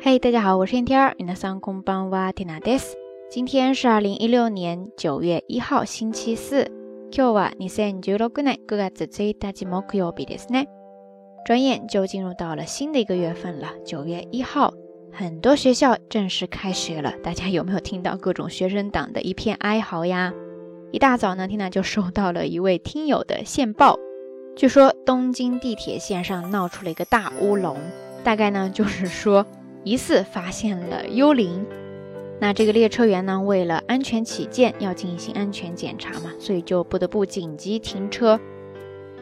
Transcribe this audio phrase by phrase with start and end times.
[0.00, 1.14] 嘿，大家好，我是天天儿。
[1.18, 2.94] 皆さんこんばんは、ティナです。
[3.30, 6.70] 今天是二零一六年九月一号，星期四。
[7.10, 10.66] 今日は二千十六年九月一日木曜日ですね。
[11.46, 14.74] 转眼就进入到了新的一个月份了，九月一号，
[15.10, 17.14] 很多学校正式开学了。
[17.22, 20.34] 大家有没有听到各种学生党的一片哀嚎呀？
[20.92, 23.98] 一大早呢，缇娜就收到了一位听友的线报，
[24.54, 27.78] 据说东京地铁线上闹出了一个大乌龙，
[28.22, 29.46] 大概呢就是说。
[29.89, 31.65] 疑似发现了幽灵，
[32.39, 38.39] 那这个列车员呢，为了安全起见，要进行安全检查嘛，所以就不得不紧急停车。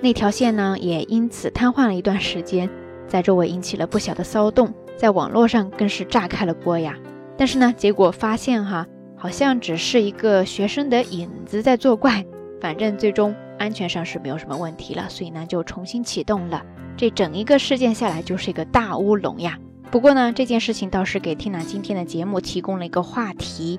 [0.02, 2.70] 那条线呢，也因此瘫痪了一段时间，
[3.08, 6.98] 在周围引起了不小的骚动，在网络上更是炸开了锅呀。
[7.38, 12.26] 但是呢，结果发现哈，好像只是一个学生的影子在作怪，
[12.60, 16.62] 反正最终安全上是没有什么问题了，所以呢，就重新启动了。
[16.98, 19.58] 这整一个事件下来，就是一个大乌龙呀。
[19.91, 23.79] 不过呢，这件事情倒是给 Tina 今天的节目提供了一个话题，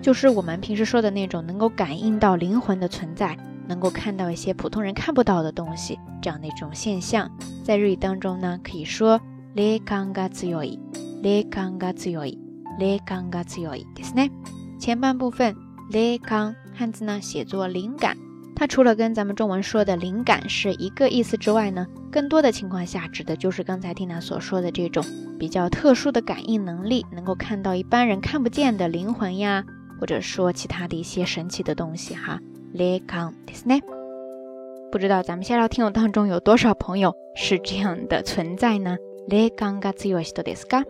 [0.00, 3.36] 就是我们平时说的那种能够感应到灵魂的存在，
[3.66, 7.30] 能够看到一些普通人看不到的东西，这样的一种现象，
[7.64, 9.20] 在日语当中呢，可以说
[9.54, 10.78] 霊感が強い、
[11.22, 12.38] 霊感が強い、
[12.78, 14.30] 霊感が強いですね。
[14.78, 15.56] 前半部分
[15.90, 18.23] 霊感汉字呢写作灵感。
[18.55, 25.03] 它除了跟咱们中文说的灵感是一个意思之外呢，更多的情况下指的就是刚才缇娜所说的这种
[25.37, 29.63] 比较特殊的感应能力，能够看到一般人看不见的灵魂呀，
[29.99, 32.39] 或者说其他的一些神奇的东西哈。
[32.71, 33.81] 雷康迪斯奈，
[34.91, 38.97] 不知道咱们下聊听友当中有多少朋友是这样的存在呢？
[39.27, 40.83] 雷康嘎兹尤西多迪斯嘎。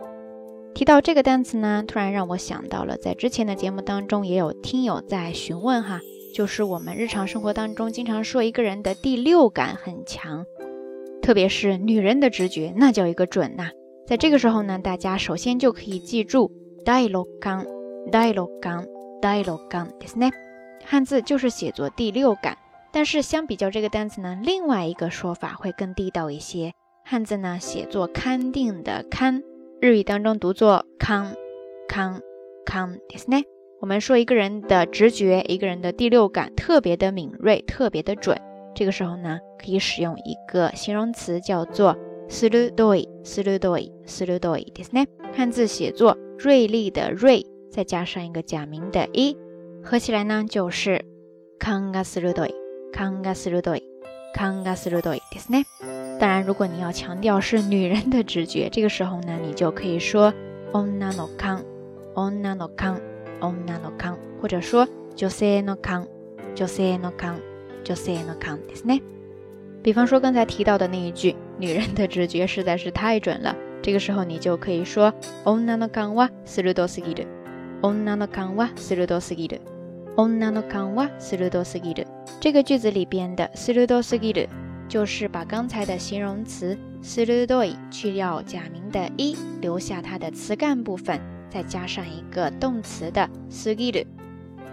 [0.75, 6.01] 提到这个单词呢，突然让我想到了，在之前的节目当中也有听友在询问哈。
[6.34, 10.44] 就是我们日常生活当中经常说一个人的第六感很强，
[11.20, 13.70] 特别是女人的直觉，那叫一个准呐。
[14.06, 16.50] 在这个时候呢，大家首先就可以记住
[16.84, 17.66] 第六感，
[18.10, 18.86] 第六感，
[19.20, 20.30] 第六感，ですね。
[20.84, 22.56] 汉字就是写作第六感，
[22.92, 26.72] 但是相比较这个单词呢，另外一个说法会更地道一些。
[27.04, 29.42] 汉字呢写作勘定的勘，
[29.80, 31.34] 日语当中读作康
[31.88, 32.20] 康
[32.64, 33.44] 康，ですね。
[33.84, 38.38] 我们说一个人的直觉，一个人的第六感特别的敏锐，特别的准。
[38.74, 41.96] 这个时候呢，可以使用一个形容词，叫做“
[42.28, 45.06] 鋭い”，鋭い，鋭いですね。
[45.34, 49.36] 汉字写作锐利的锐，再加上一个假名的一，
[49.82, 51.02] 合起来呢就是“
[51.58, 52.52] 勘が鋭い”，
[52.92, 53.82] 勘が鋭い，
[54.36, 55.64] 勘が鋭いですね。
[56.20, 60.32] 当然，如果你要强调是女人的直觉，这个时候呢，你就可以说“
[60.72, 61.64] 女の勘”，
[62.14, 63.00] 女の勘。
[63.40, 64.86] 女の勘，或者说
[65.16, 66.06] 女性の勘、
[66.54, 67.40] 女性の勘、
[67.84, 69.02] 女性の勘ですね。
[69.82, 73.56] 比方说刚才提到的那一句，女人的直觉实在是太准了。
[73.82, 75.12] 这个时候你就可以说
[75.44, 77.26] 女の勘は鋭すぎる。
[77.82, 79.60] 女の勘は鋭すぎる。
[80.16, 82.06] 女の勘は鋭すぎる。
[82.40, 84.48] 这个句子里边的鋭すぎる，
[84.86, 91.18] 就是把刚才的形容词鋭い去掉假名的一，留下它的词干部分。
[91.54, 94.06] 再加上一个动词的すぎる，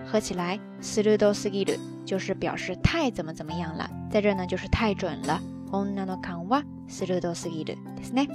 [0.05, 3.89] 合起来鋭すぎる就是表示太怎么怎么样了。
[4.11, 5.41] 在这呢，就是太准了。
[5.69, 8.27] 女の勘は鋭すぎるですね。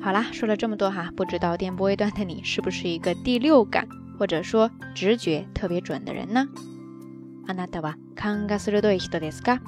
[0.00, 3.86] 好啦，说了这么多哈，不知道电波一端的你是不是一个第六感
[4.18, 6.48] 或者说直觉特别准的人呢？
[7.46, 9.60] あなたは勘が鋭い人ですか？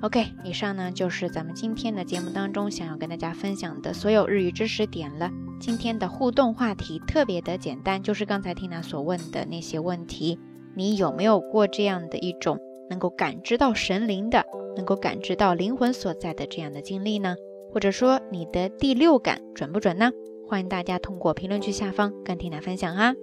[0.00, 5.30] OK，以上呢就是咱们今天的节目当中想要跟大家分享的所有日语知识点了。
[5.61, 10.39] 今天的互动话题特别的简单，就是刚才缇娜所问的那些问题。
[10.75, 12.57] 你有没有过这样的一种
[12.89, 14.43] 能够感知到神灵的，
[14.75, 17.35] 能够感知到灵魂所在的这样的经历呢？
[17.71, 20.09] 或者说你的第六感准不准呢？
[20.47, 23.13] 欢迎大家通过评论区下方跟缇娜分享啊！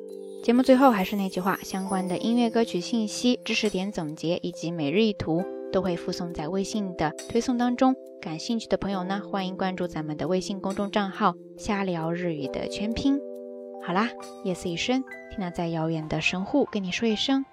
[0.45, 7.95] 节目最后还是那句话，相关的音乐歌曲信息、知识点总结以及每日一图都会附送在微信的推送当中。
[8.21, 13.19] 感兴趣的朋友呢，欢迎关注咱们的微信公众账号“瞎聊日语”的全拼。
[13.85, 14.09] 好啦，
[14.45, 17.45] 夜色已深，听娜在遥远的神户跟你说一声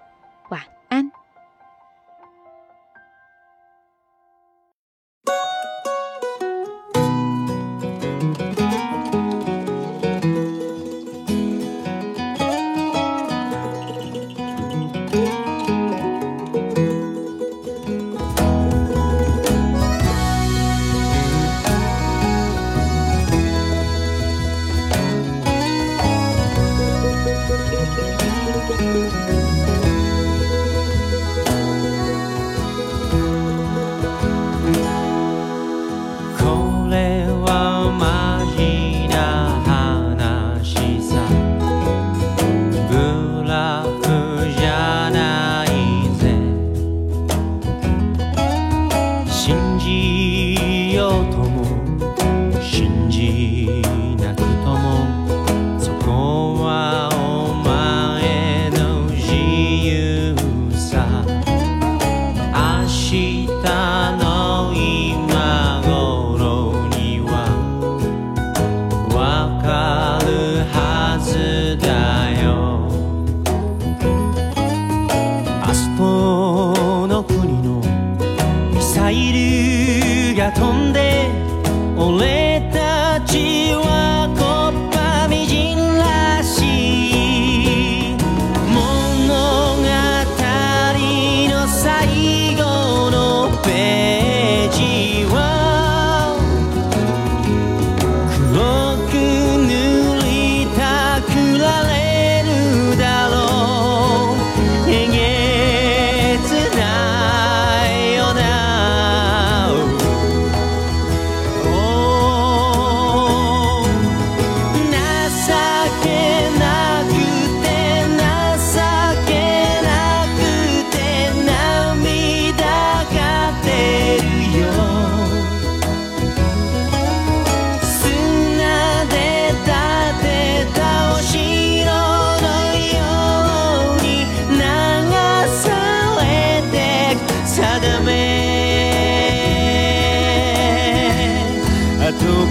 [80.46, 80.75] i Gaton.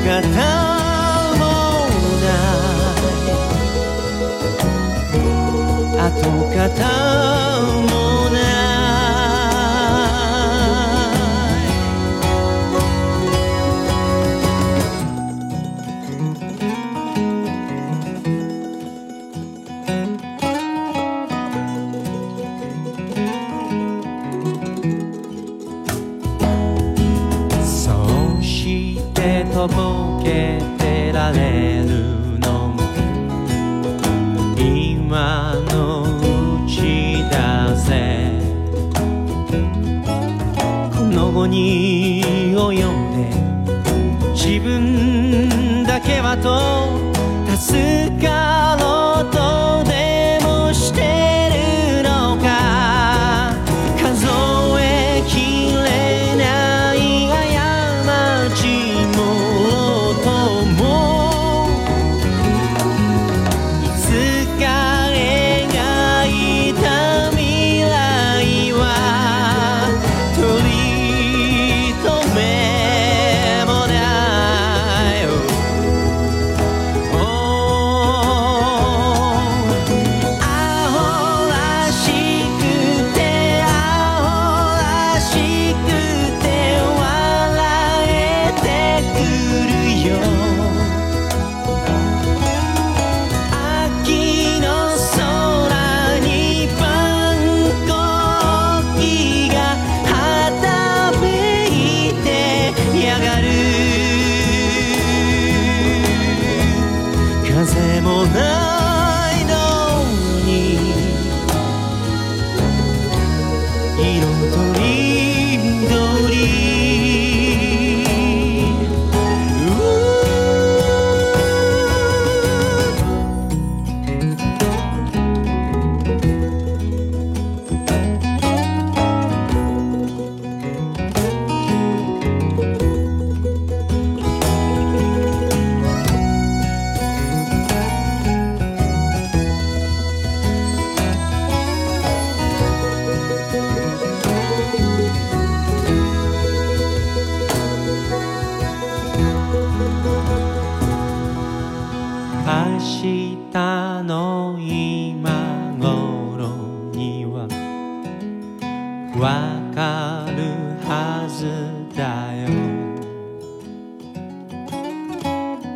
[0.06, 0.30] 跡形
[1.40, 1.42] も
[2.22, 2.28] な
[5.98, 5.98] い。
[5.98, 7.55] 跡形
[41.48, 42.22] に
[42.92, 43.30] んで
[44.34, 47.06] 自分だけはと
[47.56, 48.95] 助かろう。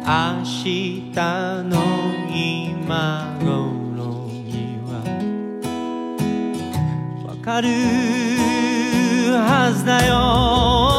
[0.09, 1.11] 明日
[1.65, 1.77] の
[2.33, 5.05] 今頃には。
[7.27, 7.67] わかる
[9.37, 10.98] はずだよ。